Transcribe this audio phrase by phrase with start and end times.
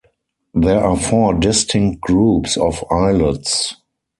[0.55, 3.75] There are four distinct groups of islets.